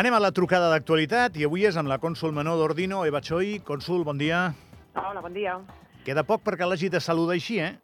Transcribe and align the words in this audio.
Anem 0.00 0.14
a 0.16 0.18
la 0.22 0.30
trucada 0.32 0.70
d'actualitat 0.72 1.34
i 1.36 1.42
avui 1.44 1.66
és 1.68 1.76
amb 1.76 1.90
la 1.90 1.98
cònsul 2.00 2.30
menor 2.32 2.54
d'Ordino, 2.56 3.02
Eva 3.04 3.20
Choi. 3.20 3.58
Cònsul, 3.68 4.00
bon 4.08 4.16
dia. 4.16 4.38
Hola, 4.96 5.20
bon 5.20 5.34
dia. 5.36 5.58
Queda 6.06 6.22
poc 6.24 6.40
perquè 6.46 6.64
l'hagi 6.64 6.88
de 6.88 7.02
saludar 7.04 7.34
així, 7.34 7.58
eh? 7.60 7.74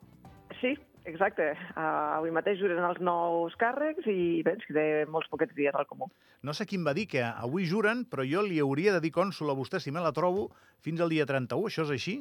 Sí, 0.63 0.71
exacte. 1.05 1.51
Uh, 1.75 1.83
avui 2.15 2.33
mateix 2.33 2.57
juren 2.63 2.81
els 2.89 3.03
nous 3.05 3.59
càrrecs 3.61 4.09
i 4.09 4.41
bé, 4.47 4.55
ens 4.57 4.65
queda 4.65 5.05
molts 5.13 5.29
poquets 5.29 5.53
dies 5.59 5.77
al 5.77 5.85
comú. 5.91 6.09
No 6.41 6.57
sé 6.57 6.65
qui 6.65 6.81
em 6.81 6.89
va 6.89 6.97
dir 6.97 7.05
que 7.13 7.21
avui 7.21 7.69
juren, 7.69 8.07
però 8.09 8.25
jo 8.25 8.47
li 8.49 8.65
hauria 8.65 8.97
de 8.97 9.05
dir 9.05 9.13
cònsul 9.13 9.53
a 9.53 9.59
vostè, 9.61 9.83
si 9.85 9.93
me 9.93 10.01
la 10.01 10.17
trobo, 10.17 10.49
fins 10.81 11.05
al 11.05 11.13
dia 11.13 11.29
31. 11.29 11.69
Això 11.69 11.85
és 11.85 11.93
així? 11.99 12.17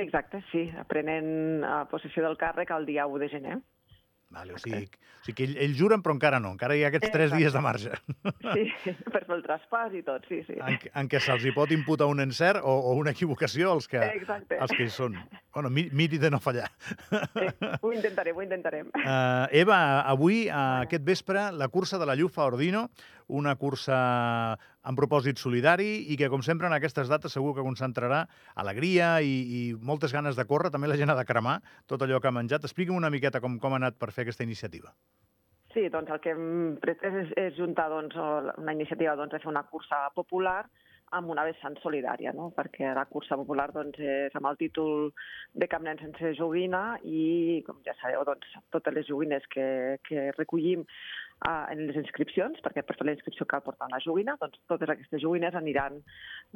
Exacte, 0.00 0.40
sí. 0.48 0.70
Prenen 0.88 1.60
uh, 1.60 1.82
possessió 1.92 2.24
del 2.24 2.40
càrrec 2.40 2.72
el 2.72 2.88
dia 2.88 3.04
1 3.04 3.26
de 3.26 3.34
gener. 3.36 3.60
Vale, 4.36 4.52
o 4.52 4.58
sigui, 4.60 4.84
o 4.84 5.24
sigui 5.24 5.34
que 5.38 5.44
ell, 5.48 5.54
ell 5.64 5.74
juren, 5.78 6.02
però 6.04 6.12
encara 6.12 6.38
no. 6.44 6.50
Encara 6.54 6.76
hi 6.76 6.82
ha 6.84 6.90
aquests 6.92 7.08
tres 7.10 7.30
Exacte. 7.32 7.40
dies 7.40 7.54
de 7.56 7.62
marge. 7.64 7.92
Sí, 8.56 8.92
per 9.10 9.22
fer 9.26 9.34
el 9.38 9.42
traspàs 9.42 9.94
i 9.96 10.02
tot, 10.06 10.24
sí, 10.28 10.42
sí. 10.46 10.54
En, 10.60 10.76
en 11.00 11.08
què 11.10 11.18
se'ls 11.24 11.42
hi 11.48 11.54
pot 11.56 11.72
imputar 11.74 12.06
un 12.12 12.20
encert 12.22 12.60
o, 12.62 12.74
o 12.90 12.92
una 13.00 13.10
equivocació 13.16 13.72
als 13.72 13.88
que, 13.90 13.98
Exacte. 14.20 14.58
als 14.62 14.70
que 14.76 14.84
hi 14.86 14.92
són. 14.92 15.16
Bueno, 15.56 15.70
mi- 15.72 15.88
miri 15.96 16.20
de 16.22 16.30
no 16.30 16.38
fallar. 16.44 16.68
Sí, 17.08 17.48
ho 17.80 17.92
intentarem, 17.96 18.36
ho 18.36 18.44
intentarem. 18.44 18.92
Uh, 18.92 19.48
Eva, 19.56 19.80
avui, 20.06 20.44
uh, 20.50 20.84
aquest 20.84 21.02
vespre, 21.08 21.48
la 21.56 21.68
cursa 21.72 21.98
de 21.98 22.06
la 22.06 22.14
Llufa 22.14 22.44
Ordino, 22.46 22.90
una 23.26 23.56
cursa 23.58 23.96
amb 24.86 24.98
propòsit 25.00 25.40
solidari 25.42 25.90
i 26.12 26.16
que, 26.18 26.30
com 26.32 26.44
sempre, 26.46 26.70
en 26.70 26.76
aquestes 26.76 27.10
dates 27.10 27.34
segur 27.34 27.54
que 27.56 27.66
concentrarà 27.66 28.22
alegria 28.54 29.16
i, 29.20 29.36
i 29.58 29.60
moltes 29.90 30.14
ganes 30.14 30.38
de 30.38 30.46
córrer. 30.46 30.70
També 30.74 30.90
la 30.90 30.98
gent 31.00 31.10
ha 31.10 31.18
de 31.18 31.26
cremar 31.28 31.58
tot 31.90 32.02
allò 32.02 32.22
que 32.22 32.30
ha 32.30 32.36
menjat. 32.38 32.64
Expliqui'm 32.68 32.98
una 32.98 33.10
miqueta 33.10 33.42
com, 33.42 33.58
com 33.62 33.74
ha 33.74 33.82
anat 33.82 33.98
per 33.98 34.12
fer 34.14 34.26
aquesta 34.26 34.46
iniciativa. 34.46 34.94
Sí, 35.74 35.90
doncs 35.92 36.08
el 36.08 36.22
que 36.24 36.32
hem 36.32 36.76
pretès 36.80 37.16
és, 37.24 37.32
és 37.36 37.56
juntar 37.58 37.90
doncs, 37.92 38.16
una 38.16 38.72
iniciativa 38.72 39.16
doncs, 39.18 39.34
de 39.34 39.42
fer 39.42 39.50
una 39.52 39.66
cursa 39.68 40.06
popular 40.16 40.62
amb 41.14 41.30
una 41.30 41.44
vessant 41.46 41.76
solidària, 41.82 42.32
no? 42.34 42.48
perquè 42.56 42.90
la 42.96 43.04
cursa 43.10 43.36
popular 43.38 43.68
doncs, 43.74 43.98
és 44.00 44.34
amb 44.38 44.48
el 44.50 44.58
títol 44.58 45.12
de 45.54 45.68
Cap 45.70 45.84
Nen 45.84 46.00
sense 46.00 46.32
joguina 46.38 46.96
i, 47.04 47.62
com 47.66 47.78
ja 47.86 47.94
sabeu, 48.00 48.24
doncs, 48.26 48.56
totes 48.74 48.96
les 48.96 49.06
joguines 49.06 49.46
que, 49.52 49.66
que 50.08 50.30
recollim 50.38 50.82
uh, 51.44 51.66
en 51.72 51.82
les 51.88 51.98
inscripcions, 52.00 52.58
perquè 52.64 52.82
per 52.86 52.96
fer 52.98 53.06
la 53.08 53.14
inscripció 53.16 53.46
cal 53.48 53.62
portar 53.64 53.88
una 53.90 54.00
joguina, 54.04 54.36
doncs 54.40 54.60
totes 54.70 54.90
aquestes 54.92 55.22
joguines 55.22 55.54
aniran 55.58 56.00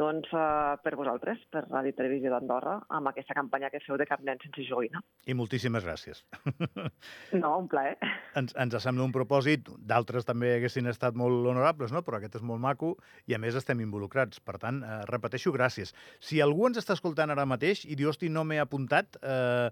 doncs, 0.00 0.30
uh, 0.32 0.78
per 0.84 0.94
vosaltres, 0.98 1.42
per 1.52 1.64
Ràdio 1.66 1.96
Televisió 1.98 2.32
d'Andorra, 2.32 2.78
amb 2.96 3.10
aquesta 3.10 3.36
campanya 3.36 3.70
que 3.72 3.82
feu 3.84 3.98
de 4.00 4.06
Cap 4.08 4.22
Nen 4.26 4.40
sense 4.42 4.64
joguina. 4.68 5.02
I 5.26 5.36
moltíssimes 5.36 5.86
gràcies. 5.86 6.24
No, 7.40 7.52
un 7.60 7.68
plaer. 7.70 7.96
ens, 8.36 8.52
ens 8.58 8.76
sembla 8.82 9.04
un 9.06 9.12
propòsit, 9.14 9.68
d'altres 9.86 10.26
també 10.28 10.54
haguessin 10.56 10.88
estat 10.90 11.16
molt 11.18 11.46
honorables, 11.48 11.92
no? 11.94 12.02
però 12.06 12.18
aquest 12.18 12.40
és 12.40 12.44
molt 12.46 12.60
maco 12.62 12.94
i 13.30 13.36
a 13.36 13.40
més 13.42 13.56
estem 13.58 13.80
involucrats. 13.84 14.40
Per 14.44 14.56
tant, 14.62 14.82
eh, 14.84 14.98
repeteixo, 15.10 15.52
gràcies. 15.54 15.94
Si 16.20 16.40
algú 16.42 16.66
ens 16.68 16.80
està 16.80 16.96
escoltant 16.96 17.32
ara 17.32 17.46
mateix 17.48 17.84
i 17.86 17.96
diu, 17.98 18.10
hosti, 18.10 18.30
no 18.32 18.44
m'he 18.44 18.60
apuntat, 18.62 19.18
eh, 19.22 19.70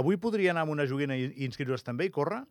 avui 0.00 0.20
podria 0.20 0.52
anar 0.54 0.66
amb 0.66 0.76
una 0.76 0.86
joguina 0.86 1.16
i 1.16 1.30
inscriure's 1.48 1.86
també 1.86 2.08
i 2.08 2.14
córrer? 2.14 2.42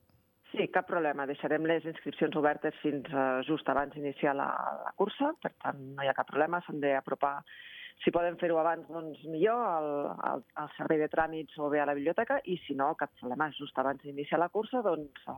Sí, 0.51 0.67
cap 0.73 0.87
problema. 0.87 1.25
Deixarem 1.27 1.65
les 1.67 1.85
inscripcions 1.85 2.35
obertes 2.39 2.75
fins 2.81 3.09
uh, 3.13 3.41
just 3.47 3.67
abans 3.69 3.93
d'iniciar 3.93 4.35
la, 4.37 4.47
la 4.85 4.93
cursa, 4.99 5.33
per 5.43 5.51
tant, 5.57 5.81
no 5.97 6.05
hi 6.05 6.07
ha 6.07 6.15
cap 6.17 6.29
problema, 6.29 6.61
s'han 6.65 6.79
d'apropar 6.83 7.35
si 8.03 8.11
poden 8.13 8.37
fer-ho 8.37 8.59
abans, 8.61 8.85
doncs 8.91 9.23
millor, 9.31 9.57
al, 9.57 9.87
al, 10.29 10.43
al 10.61 10.69
servei 10.77 10.99
de 11.01 11.09
tràmits 11.09 11.57
o 11.57 11.69
bé 11.73 11.81
a 11.81 11.87
la 11.89 11.95
biblioteca, 11.97 12.37
i 12.45 12.59
si 12.65 12.75
no, 12.77 12.91
cap 12.99 13.13
problema, 13.19 13.49
just 13.57 13.77
abans 13.81 14.03
d'iniciar 14.03 14.39
la 14.39 14.51
cursa, 14.53 14.83
doncs 14.85 15.23
eh, 15.25 15.37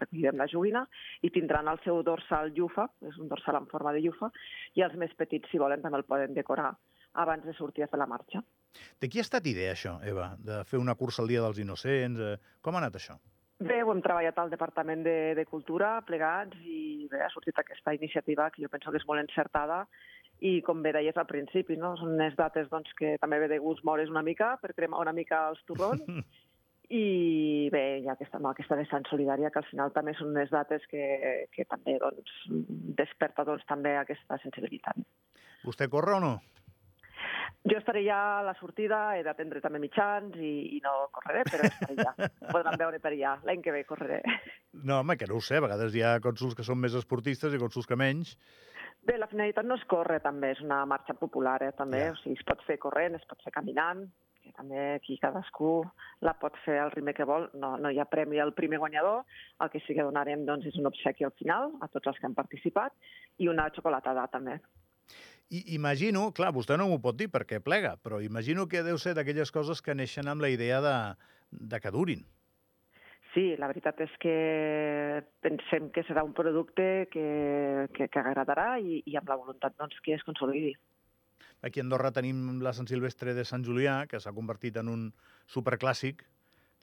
recollirem 0.00 0.40
la 0.40 0.48
joguina 0.48 0.86
i 1.22 1.30
tindran 1.34 1.68
el 1.68 1.80
seu 1.84 2.00
dorsal 2.06 2.54
llufa, 2.56 2.88
és 3.04 3.18
un 3.20 3.28
dorsal 3.28 3.60
en 3.60 3.68
forma 3.68 3.92
de 3.92 4.02
llufa, 4.06 4.32
i 4.78 4.84
els 4.86 4.96
més 5.00 5.12
petits, 5.20 5.50
si 5.52 5.60
volen, 5.60 5.84
també 5.84 6.00
el 6.00 6.08
poden 6.08 6.36
decorar 6.36 6.72
abans 7.20 7.44
de 7.44 7.56
sortir 7.56 7.84
a 7.84 7.90
fer 7.92 8.00
la 8.00 8.08
marxa. 8.08 8.42
De 9.00 9.08
qui 9.10 9.20
ha 9.20 9.26
estat 9.26 9.46
idea, 9.50 9.74
això, 9.74 9.98
Eva, 10.06 10.32
de 10.44 10.62
fer 10.68 10.80
una 10.80 10.96
cursa 10.96 11.22
al 11.24 11.28
Dia 11.28 11.44
dels 11.44 11.60
Innocents? 11.60 12.24
Eh, 12.24 12.56
com 12.64 12.76
ha 12.76 12.84
anat 12.84 12.96
això? 12.96 13.18
Bé, 13.58 13.80
ho 13.82 13.90
hem 13.90 14.00
treballat 14.04 14.36
al 14.38 14.52
Departament 14.52 15.00
de, 15.02 15.34
de 15.34 15.44
Cultura, 15.50 15.96
plegats, 16.06 16.58
i 16.62 17.08
bé, 17.10 17.24
ha 17.24 17.30
sortit 17.32 17.58
aquesta 17.58 17.94
iniciativa 17.96 18.50
que 18.54 18.62
jo 18.62 18.70
penso 18.70 18.92
que 18.94 19.00
és 19.00 19.06
molt 19.08 19.24
encertada 19.24 19.80
i, 20.38 20.60
com 20.62 20.84
bé 20.84 20.92
deies 20.94 21.16
al 21.18 21.26
principi, 21.26 21.74
no? 21.76 21.96
són 21.98 22.14
unes 22.14 22.36
dates 22.38 22.68
doncs, 22.70 22.92
que 22.98 23.16
també 23.18 23.40
ve 23.42 23.48
de 23.50 23.58
gust 23.62 23.82
moure's 23.82 24.12
una 24.12 24.22
mica 24.22 24.52
per 24.62 24.76
cremar 24.76 25.00
una 25.02 25.14
mica 25.16 25.48
els 25.50 25.64
torrons 25.66 26.06
i 27.00 27.68
bé, 27.74 27.82
hi 27.98 28.06
ha 28.06 28.14
aquesta, 28.14 28.38
no, 28.38 28.52
aquesta 28.52 28.78
vessant 28.78 29.08
solidària 29.10 29.50
que 29.50 29.58
al 29.60 29.66
final 29.72 29.90
també 29.96 30.14
són 30.14 30.30
unes 30.36 30.54
dates 30.54 30.86
que, 30.92 31.02
que 31.50 31.66
també 31.66 31.98
doncs, 31.98 32.36
desperta 33.02 33.44
doncs, 33.44 33.66
també 33.66 33.96
aquesta 33.98 34.38
sensibilitat. 34.44 35.02
Vostè 35.66 35.90
corre 35.90 36.14
o 36.16 36.22
no? 36.22 36.32
Jo 37.78 37.84
estaré 37.84 38.00
ja 38.02 38.40
a 38.40 38.42
la 38.42 38.56
sortida, 38.58 38.96
he 39.14 39.20
d'atendre 39.22 39.60
també 39.62 39.78
mitjans 39.78 40.34
i, 40.34 40.48
i 40.74 40.78
no 40.82 41.06
correré, 41.14 41.44
però 41.46 41.68
estaré 41.68 41.94
ja. 42.00 42.10
Podran 42.50 42.74
veure 42.80 42.98
per 42.98 43.12
allà. 43.12 43.36
L'any 43.46 43.60
que 43.62 43.70
ve 43.70 43.84
correré. 43.86 44.16
No, 44.82 44.96
home, 44.96 45.14
que 45.20 45.28
no 45.30 45.36
ho 45.38 45.42
sé. 45.46 45.60
A 45.60 45.62
vegades 45.62 45.94
hi 45.94 46.02
ha 46.02 46.16
cònsuls 46.24 46.56
que 46.58 46.66
són 46.66 46.80
més 46.82 46.96
esportistes 46.98 47.54
i 47.54 47.60
cònsuls 47.62 47.86
que 47.86 47.98
menys. 48.00 48.32
Bé, 49.06 49.14
la 49.14 49.28
finalitat 49.30 49.68
no 49.68 49.76
és 49.78 49.84
córrer, 49.86 50.18
també, 50.24 50.50
és 50.56 50.64
una 50.64 50.80
marxa 50.90 51.14
popular, 51.20 51.60
eh, 51.62 51.70
també. 51.78 52.00
Ja. 52.08 52.16
O 52.16 52.18
sigui, 52.18 52.34
es 52.40 52.48
pot 52.50 52.66
fer 52.66 52.80
corrent, 52.82 53.14
es 53.14 53.28
pot 53.30 53.46
fer 53.46 53.54
caminant, 53.54 54.02
que 54.42 54.50
també 54.56 54.82
aquí 54.96 55.20
cadascú 55.22 55.70
la 56.26 56.34
pot 56.42 56.58
fer 56.64 56.80
al 56.82 56.90
ritme 56.96 57.14
que 57.14 57.28
vol. 57.30 57.46
No, 57.62 57.76
no 57.78 57.94
hi 57.94 58.02
ha 58.02 58.08
premi 58.10 58.42
al 58.42 58.56
primer 58.58 58.82
guanyador, 58.82 59.22
el 59.62 59.70
que 59.70 59.84
sí 59.86 59.94
que 59.94 60.08
donarem 60.08 60.42
doncs, 60.50 60.66
és 60.66 60.82
un 60.82 60.90
obsequi 60.90 61.30
al 61.30 61.36
final 61.38 61.70
a 61.78 61.92
tots 61.94 62.10
els 62.10 62.18
que 62.18 62.26
han 62.26 62.36
participat 62.42 62.98
i 63.38 63.54
una 63.54 63.70
xocolatada 63.70 64.26
també. 64.34 64.58
I 65.48 65.62
imagino, 65.74 66.26
clar, 66.36 66.50
vostè 66.52 66.76
no 66.76 66.90
m'ho 66.90 66.98
pot 67.00 67.16
dir 67.16 67.30
perquè 67.32 67.62
plega, 67.64 67.94
però 68.04 68.20
imagino 68.20 68.66
que 68.68 68.82
deu 68.84 68.98
ser 69.00 69.14
d'aquelles 69.16 69.52
coses 69.54 69.80
que 69.80 69.94
neixen 69.96 70.28
amb 70.28 70.44
la 70.44 70.50
idea 70.52 70.82
de, 70.84 70.96
de 71.50 71.80
que 71.80 71.92
durin. 71.94 72.26
Sí, 73.32 73.54
la 73.60 73.68
veritat 73.70 74.00
és 74.04 74.12
que 74.20 74.34
pensem 75.44 75.88
que 75.94 76.04
serà 76.08 76.24
un 76.24 76.34
producte 76.36 77.06
que, 77.12 77.24
que, 77.96 78.08
que 78.08 78.20
agradarà 78.20 78.76
i, 78.80 79.02
i 79.06 79.16
amb 79.20 79.28
la 79.28 79.38
voluntat 79.40 79.76
doncs, 79.80 79.96
que 80.04 80.16
es 80.16 80.24
consolidi. 80.26 80.74
Aquí 81.64 81.80
a 81.80 81.84
Andorra 81.84 82.12
tenim 82.14 82.60
la 82.62 82.74
Sant 82.76 82.88
Silvestre 82.90 83.34
de 83.34 83.44
Sant 83.48 83.64
Julià, 83.66 84.02
que 84.10 84.20
s'ha 84.20 84.34
convertit 84.36 84.76
en 84.80 84.92
un 84.92 85.08
superclàssic. 85.50 86.22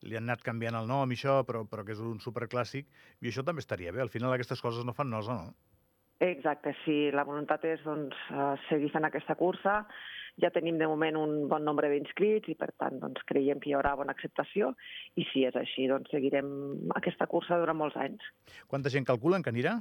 Li 0.05 0.17
han 0.17 0.25
anat 0.27 0.43
canviant 0.45 0.77
el 0.77 0.89
nom 0.89 1.11
i 1.11 1.17
això, 1.17 1.39
però, 1.47 1.63
però 1.69 1.85
que 1.85 1.95
és 1.95 2.01
un 2.03 2.17
superclàssic. 2.23 2.89
I 3.21 3.31
això 3.31 3.45
també 3.45 3.63
estaria 3.63 3.93
bé. 3.95 4.03
Al 4.03 4.11
final 4.13 4.33
aquestes 4.33 4.61
coses 4.61 4.85
no 4.85 4.93
fan 4.93 5.13
nosa, 5.13 5.37
no? 5.37 5.75
Exacte, 6.19 6.75
sí. 6.85 7.11
La 7.11 7.25
voluntat 7.27 7.65
és 7.67 7.81
doncs, 7.83 8.15
eh, 8.31 8.53
seguir 8.69 8.91
fent 8.93 9.05
aquesta 9.07 9.35
cursa. 9.35 9.81
Ja 10.39 10.51
tenim 10.51 10.77
de 10.77 10.87
moment 10.87 11.15
un 11.15 11.47
bon 11.47 11.63
nombre 11.63 11.89
d'inscrits 11.91 12.49
i, 12.51 12.55
per 12.59 12.71
tant, 12.79 12.99
doncs, 12.99 13.23
creiem 13.27 13.59
que 13.59 13.69
hi 13.69 13.75
haurà 13.75 13.95
bona 13.95 14.15
acceptació. 14.15 14.73
I 15.15 15.27
si 15.31 15.45
és 15.47 15.55
així, 15.55 15.87
doncs, 15.91 16.11
seguirem 16.11 16.91
aquesta 16.95 17.27
cursa 17.27 17.59
durant 17.59 17.77
molts 17.77 17.95
anys. 17.95 18.23
Quanta 18.67 18.91
gent 18.91 19.07
calculen 19.07 19.43
que 19.43 19.51
anirà? 19.51 19.79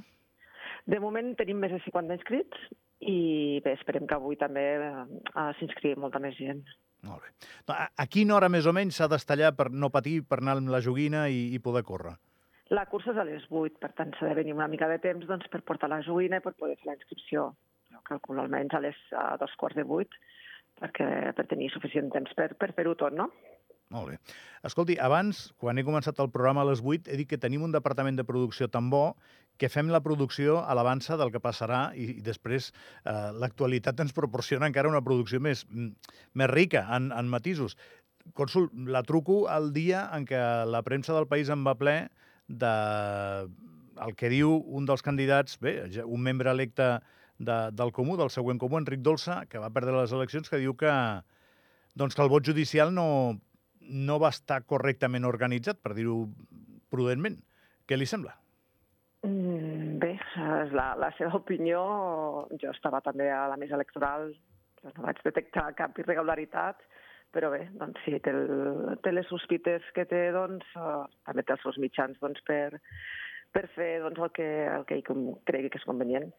De 0.85 0.99
moment 0.99 1.33
tenim 1.35 1.59
més 1.59 1.71
de 1.71 1.79
50 1.83 2.19
inscrits 2.19 2.67
i 2.99 3.59
bé, 3.63 3.73
esperem 3.73 4.05
que 4.07 4.15
avui 4.15 4.37
també 4.39 4.65
eh, 4.79 5.51
s'inscrigui 5.59 5.99
molta 5.99 6.21
més 6.23 6.35
gent. 6.37 6.63
Molt 7.05 7.21
bé. 7.21 7.31
A, 7.73 7.89
a 7.95 8.05
quina 8.09 8.35
hora 8.35 8.49
més 8.49 8.65
o 8.65 8.73
menys 8.73 8.99
s'ha 8.99 9.09
d'estallar 9.11 9.53
per 9.57 9.69
no 9.71 9.91
patir, 9.93 10.21
per 10.27 10.39
anar 10.41 10.57
amb 10.59 10.71
la 10.73 10.81
joguina 10.81 11.27
i, 11.29 11.49
i 11.55 11.59
poder 11.59 11.83
córrer? 11.87 12.15
La 12.73 12.87
cursa 12.89 13.11
és 13.13 13.19
a 13.21 13.25
les 13.27 13.43
8, 13.51 13.77
per 13.81 13.91
tant 13.97 14.13
s'ha 14.17 14.31
de 14.31 14.37
venir 14.39 14.55
una 14.55 14.67
mica 14.67 14.87
de 14.89 14.97
temps 15.01 15.27
doncs, 15.29 15.45
per 15.53 15.61
portar 15.61 15.89
la 15.91 16.01
joguina 16.05 16.39
i 16.39 16.45
per 16.45 16.55
poder 16.57 16.79
fer 16.79 16.89
la 16.89 16.97
inscripció. 16.97 17.51
Jo 17.93 18.01
calculo 18.07 18.41
almenys 18.41 18.73
a 18.73 18.81
les 18.81 18.97
a 19.13 19.35
dos 19.41 19.53
quarts 19.59 19.77
de 19.77 19.85
vuit 19.85 20.09
perquè, 20.79 21.07
per 21.37 21.45
tenir 21.47 21.69
suficient 21.71 22.09
temps 22.11 22.33
per, 22.35 22.49
per 22.59 22.73
fer-ho 22.75 22.95
tot, 22.99 23.13
no? 23.15 23.29
Molt 23.93 24.09
bé. 24.09 24.17
Escolti, 24.65 24.95
abans, 24.97 25.51
quan 25.61 25.77
he 25.77 25.85
començat 25.85 26.17
el 26.19 26.31
programa 26.33 26.63
a 26.63 26.69
les 26.71 26.81
8, 26.81 27.11
he 27.11 27.19
dit 27.21 27.29
que 27.29 27.37
tenim 27.37 27.63
un 27.67 27.75
departament 27.75 28.17
de 28.17 28.25
producció 28.25 28.67
tan 28.73 28.89
bo 28.89 29.13
que 29.61 29.69
fem 29.69 29.91
la 29.93 30.01
producció 30.03 30.57
a 30.65 30.73
l'avança 30.75 31.19
del 31.21 31.31
que 31.31 31.43
passarà 31.43 31.91
i, 31.93 32.09
i 32.17 32.25
després 32.25 32.71
eh, 32.73 33.29
l'actualitat 33.37 34.01
ens 34.01 34.15
proporciona 34.17 34.67
encara 34.67 34.89
una 34.89 35.03
producció 35.05 35.39
més, 35.39 35.63
mm, 35.69 36.17
més 36.33 36.51
rica 36.51 36.87
en, 36.97 37.11
en 37.13 37.29
matisos. 37.29 37.77
Cònsul, 38.33 38.71
la 38.89 39.05
truco 39.05 39.43
el 39.53 39.69
dia 39.71 40.07
en 40.17 40.25
què 40.25 40.41
la 40.65 40.81
premsa 40.81 41.13
del 41.13 41.29
país 41.29 41.53
em 41.53 41.61
va 41.63 41.77
ple 41.77 41.99
de 42.47 42.73
el 44.05 44.15
que 44.19 44.29
diu 44.31 44.57
un 44.75 44.87
dels 44.87 45.03
candidats, 45.05 45.59
bé, 45.61 45.77
un 46.03 46.23
membre 46.23 46.51
electe 46.51 46.97
de, 47.39 47.57
del 47.71 47.91
Comú, 47.95 48.17
del 48.19 48.31
següent 48.33 48.59
Comú, 48.59 48.79
Enric 48.79 49.03
Dolça, 49.03 49.43
que 49.49 49.61
va 49.61 49.71
perdre 49.73 49.95
les 49.97 50.13
eleccions, 50.15 50.49
que 50.51 50.59
diu 50.61 50.75
que, 50.79 50.93
doncs 51.95 52.15
que 52.15 52.23
el 52.23 52.31
vot 52.31 52.45
judicial 52.45 52.93
no, 52.93 53.07
no 53.81 54.19
va 54.19 54.33
estar 54.35 54.63
correctament 54.67 55.27
organitzat, 55.27 55.79
per 55.83 55.95
dir-ho 55.97 56.25
prudentment. 56.91 57.39
Què 57.85 57.97
li 57.97 58.07
sembla? 58.09 58.35
Mm, 59.25 59.97
bé, 60.01 60.15
és 60.15 60.75
la, 60.75 60.91
la 60.99 61.11
seva 61.17 61.39
opinió. 61.39 61.81
Jo 62.61 62.73
estava 62.73 63.01
també 63.05 63.29
a 63.31 63.45
la 63.51 63.59
mesa 63.61 63.77
electoral, 63.77 64.31
jo 64.81 64.93
no 64.95 65.07
vaig 65.07 65.21
detectar 65.25 65.71
cap 65.77 65.97
irregularitat, 66.01 66.83
però 67.35 67.51
bé, 67.51 67.65
doncs 67.75 67.99
sí, 68.05 68.15
té, 68.23 68.31
el, 68.31 68.95
té 69.03 69.11
les 69.11 69.27
sospites 69.27 69.83
que 69.95 70.07
té, 70.07 70.29
doncs, 70.31 70.65
eh, 70.79 71.03
també 71.27 71.43
té 71.43 71.55
els 71.57 71.65
seus 71.67 71.79
mitjans 71.83 72.19
doncs, 72.23 72.39
per, 72.47 72.79
per 73.51 73.65
fer 73.75 73.91
doncs, 74.05 74.21
el 74.23 74.31
que, 74.37 74.47
el 74.71 74.87
que 74.87 74.99
ell 75.01 75.05
cregui 75.49 75.71
que 75.73 75.81
és 75.81 75.87
convenient. 75.89 76.29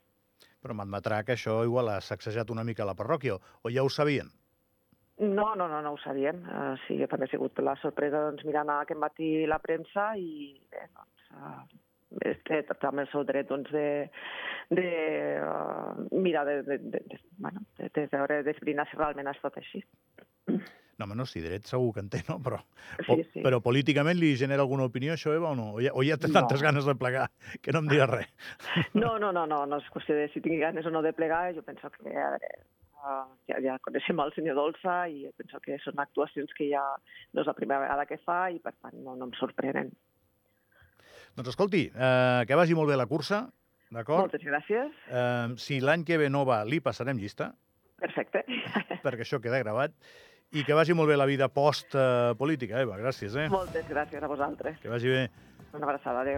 Però 0.64 0.75
m'admetrà 0.75 1.20
que 1.26 1.37
això 1.37 1.60
igual 1.69 1.93
ha 1.93 2.00
sacsejat 2.00 2.50
una 2.54 2.64
mica 2.64 2.88
la 2.88 2.96
parròquia, 2.96 3.37
o 3.37 3.72
ja 3.72 3.84
ho 3.84 3.93
sabien? 3.93 4.32
No, 5.20 5.54
no, 5.56 5.69
no, 5.69 5.82
no 5.84 5.94
ho 5.94 6.00
sabien. 6.00 6.43
Uh, 6.44 6.75
sí, 6.87 6.96
jo 7.00 7.08
també 7.12 7.28
he 7.28 7.32
sigut 7.32 7.60
la 7.64 7.76
sorpresa 7.81 8.25
doncs, 8.31 8.44
mirant 8.49 8.72
aquest 8.72 9.00
matí 9.00 9.31
la 9.49 9.60
premsa 9.60 10.10
i 10.20 10.56
bé, 10.72 10.88
doncs, 10.96 11.31
uh, 11.37 12.32
té 12.49 12.62
també 12.81 13.04
el 13.04 13.12
seu 13.12 13.25
dret 13.28 13.49
doncs, 13.52 13.69
de, 13.72 13.87
de 14.76 14.88
uh, 15.44 16.04
mirar 16.16 16.44
de, 16.49 16.58
de, 16.69 16.81
de, 16.84 17.04
de, 17.12 17.22
bueno, 17.37 17.64
de, 17.81 17.88
de 17.96 18.08
veure, 18.12 18.42
d'esbrinar 18.49 18.88
si 18.88 19.00
realment 19.00 19.28
ha 19.28 19.37
estat 19.37 19.56
així. 19.60 19.84
No, 20.98 21.04
home, 21.04 21.14
no, 21.19 21.26
sí, 21.28 21.43
dret 21.44 21.66
segur 21.69 21.90
que 21.93 22.00
en 22.00 22.06
té, 22.08 22.22
no? 22.28 22.38
Però, 22.40 22.62
Sí, 23.04 23.19
sí. 23.34 23.43
però 23.44 23.58
políticament 23.60 24.16
li 24.16 24.31
genera 24.40 24.62
alguna 24.64 24.87
opinió 24.88 25.12
això, 25.12 25.34
Eva, 25.37 25.50
o 25.50 25.56
no? 25.58 25.66
O 25.76 25.81
ja, 25.84 25.90
o 25.93 26.00
ja 26.06 26.16
té 26.16 26.31
tantes 26.32 26.62
No. 26.62 26.64
ganes 26.70 26.87
de 26.88 26.94
plegar 26.96 27.26
que 27.60 27.72
no 27.72 27.82
em 27.84 27.88
dirà 27.90 28.06
res? 28.08 28.31
No, 28.94 29.19
no, 29.19 29.32
no, 29.32 29.44
no, 29.46 29.66
no 29.66 29.76
és 29.82 29.90
qüestió 29.93 30.16
de 30.16 30.31
si 30.32 30.40
tingui 30.40 30.58
ganes 30.62 30.87
o 30.87 30.90
no 30.90 31.02
de 31.04 31.12
plegar. 31.12 31.52
Jo 31.54 31.62
penso 31.66 31.90
que 31.93 32.00
a 32.08 32.31
veure, 32.32 32.48
uh, 33.04 33.26
ja, 33.50 33.60
ja 33.60 33.76
coneixem 33.84 34.19
el 34.25 34.32
senyor 34.32 34.56
Dolça 34.56 34.96
i 35.12 35.28
penso 35.37 35.60
que 35.60 35.76
són 35.84 36.00
actuacions 36.00 36.52
que 36.56 36.70
ja 36.72 36.81
no 37.34 37.44
és 37.44 37.46
la 37.46 37.54
primera 37.58 37.82
vegada 37.84 38.06
que 38.08 38.16
fa 38.25 38.46
i 38.50 38.58
per 38.58 38.72
tant 38.81 38.96
no, 39.04 39.14
no 39.20 39.28
em 39.28 39.37
sorprenen. 39.37 39.92
Doncs 41.37 41.52
escolti, 41.52 41.90
eh, 41.92 42.44
que 42.49 42.56
vagi 42.56 42.72
molt 42.75 42.88
bé 42.88 42.96
la 42.96 43.04
cursa, 43.06 43.42
d'acord? 43.92 44.25
Moltes 44.31 44.40
gràcies. 44.49 44.94
Eh, 45.12 45.52
si 45.60 45.82
l'any 45.84 46.04
que 46.08 46.16
ve 46.16 46.31
no 46.32 46.46
va, 46.49 46.62
li 46.64 46.81
passarem 46.81 47.20
llista, 47.20 47.50
Perfecte. 48.00 48.44
perquè 49.04 49.26
això 49.26 49.40
queda 49.44 49.60
gravat, 49.60 49.92
i 50.52 50.64
que 50.64 50.76
vagi 50.76 50.94
molt 50.94 51.10
bé 51.10 51.16
la 51.19 51.26
vida 51.26 51.48
post-política, 51.48 52.81
Eva. 52.84 52.98
Gràcies, 53.00 53.34
eh? 53.37 53.48
Moltes 53.52 53.87
gràcies 53.90 54.22
a 54.22 54.31
vosaltres. 54.31 54.78
Que 54.82 54.93
vagi 54.93 55.10
bé. 55.10 55.25
Una 55.75 55.88
abraçada. 55.88 56.20
Adéu. 56.20 56.34